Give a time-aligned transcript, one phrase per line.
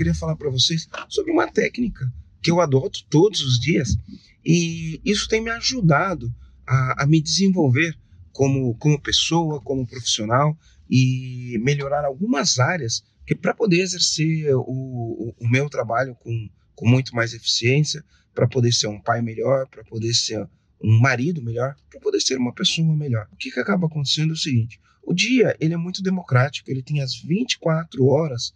[0.00, 2.10] queria falar para vocês sobre uma técnica
[2.42, 3.98] que eu adoto todos os dias
[4.42, 6.34] e isso tem me ajudado
[6.66, 7.94] a, a me desenvolver
[8.32, 10.56] como, como pessoa, como profissional
[10.88, 16.88] e melhorar algumas áreas que para poder exercer o, o, o, meu trabalho com, com
[16.88, 18.02] muito mais eficiência,
[18.34, 20.48] para poder ser um pai melhor, para poder ser
[20.82, 23.28] um marido melhor, para poder ser uma pessoa melhor.
[23.30, 26.82] O que, que acaba acontecendo é o seguinte: o dia ele é muito democrático, ele
[26.82, 28.54] tem as 24 horas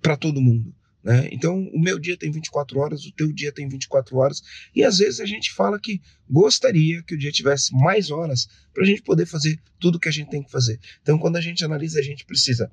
[0.00, 0.74] para todo mundo.
[1.02, 1.28] Né?
[1.32, 4.42] Então, o meu dia tem 24 horas, o teu dia tem 24 horas,
[4.74, 8.82] e às vezes a gente fala que gostaria que o dia tivesse mais horas para
[8.82, 10.78] a gente poder fazer tudo que a gente tem que fazer.
[11.02, 12.70] Então, quando a gente analisa, a gente precisa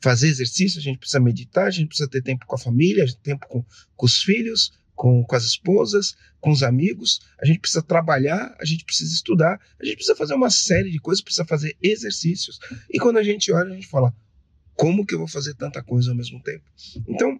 [0.00, 3.46] fazer exercício, a gente precisa meditar, a gente precisa ter tempo com a família, tempo
[3.48, 3.64] com,
[3.96, 8.64] com os filhos, com, com as esposas, com os amigos, a gente precisa trabalhar, a
[8.64, 12.58] gente precisa estudar, a gente precisa fazer uma série de coisas, precisa fazer exercícios.
[12.90, 14.12] E quando a gente olha, a gente fala:
[14.78, 16.64] como que eu vou fazer tanta coisa ao mesmo tempo?
[17.08, 17.38] Então,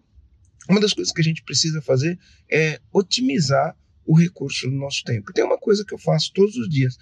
[0.68, 2.18] uma das coisas que a gente precisa fazer
[2.50, 5.32] é otimizar o recurso do nosso tempo.
[5.32, 6.98] Tem uma coisa que eu faço todos os dias,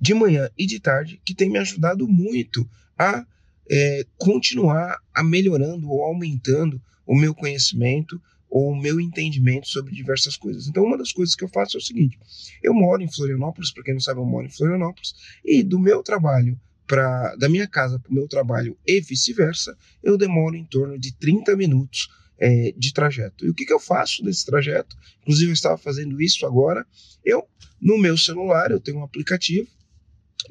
[0.00, 3.26] de manhã e de tarde, que tem me ajudado muito a
[3.68, 10.36] é, continuar a melhorando ou aumentando o meu conhecimento ou o meu entendimento sobre diversas
[10.36, 10.68] coisas.
[10.68, 12.16] Então, uma das coisas que eu faço é o seguinte:
[12.62, 15.12] eu moro em Florianópolis, para quem não sabe, eu moro em Florianópolis,
[15.44, 20.18] e do meu trabalho para da minha casa para o meu trabalho e vice-versa, eu
[20.18, 23.44] demoro em torno de 30 minutos é, de trajeto.
[23.44, 24.96] E o que, que eu faço desse trajeto?
[25.22, 26.86] Inclusive, eu estava fazendo isso agora.
[27.24, 27.48] Eu,
[27.80, 29.68] no meu celular, eu tenho um aplicativo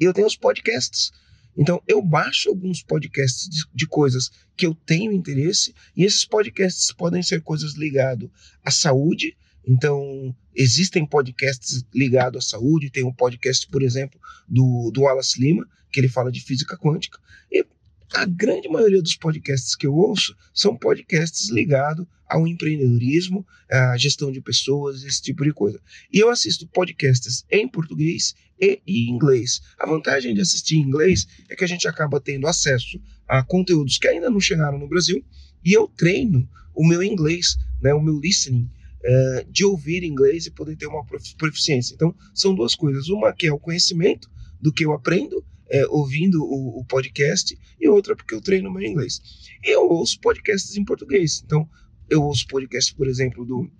[0.00, 1.12] e eu tenho os podcasts.
[1.56, 6.92] Então, eu baixo alguns podcasts de, de, coisas que eu tenho interesse, e esses podcasts
[6.92, 8.28] podem ser coisas ligadas
[8.64, 9.36] à saúde.
[9.66, 12.90] Então, existem podcasts ligados à saúde.
[12.90, 17.18] Tem um podcast, por exemplo, do, do Wallace Lima, que ele fala de física quântica.
[17.50, 17.64] E
[18.12, 24.30] a grande maioria dos podcasts que eu ouço são podcasts ligados ao empreendedorismo, à gestão
[24.30, 25.80] de pessoas, esse tipo de coisa.
[26.12, 29.60] E eu assisto podcasts em português e em inglês.
[29.78, 33.98] A vantagem de assistir em inglês é que a gente acaba tendo acesso a conteúdos
[33.98, 35.24] que ainda não chegaram no Brasil
[35.64, 38.70] e eu treino o meu inglês, né, o meu listening,
[39.04, 41.04] uh, de ouvir inglês e poder ter uma
[41.38, 41.94] proficiência.
[41.94, 43.08] Então, são duas coisas.
[43.08, 47.88] Uma que é o conhecimento do que eu aprendo é, ouvindo o, o, podcast, e
[47.88, 49.20] outra porque eu treino meu inglês.
[49.62, 51.42] Eu ouço podcasts em português.
[51.44, 51.68] Então,
[52.08, 53.70] eu ouço podcasts, por exemplo, do,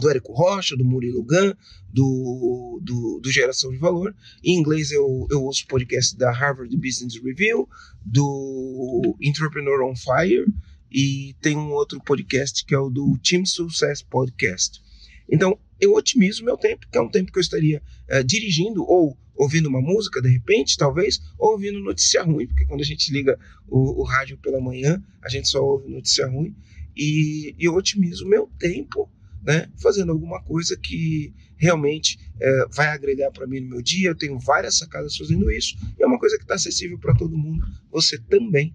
[0.00, 1.54] do Érico Rocha, do Murilo Gun,
[1.92, 4.14] do, do, do, Geração de Valor.
[4.44, 7.68] Em inglês, eu, eu ouço podcast da Harvard Business Review,
[8.04, 10.46] do Entrepreneur on Fire,
[10.90, 14.82] e tem um outro podcast que é o do Team Success Podcast.
[15.30, 19.16] Então, eu otimizo meu tempo, que é um tempo que eu estaria uh, dirigindo ou
[19.34, 23.38] ouvindo uma música, de repente, talvez, ou ouvindo notícia ruim, porque quando a gente liga
[23.66, 26.54] o, o rádio pela manhã, a gente só ouve notícia ruim,
[26.94, 29.10] e, e eu otimizo meu tempo
[29.42, 34.10] né, fazendo alguma coisa que realmente é, vai agregar para mim no meu dia.
[34.10, 37.38] Eu tenho várias sacadas fazendo isso, e é uma coisa que está acessível para todo
[37.38, 37.64] mundo.
[37.90, 38.74] Você também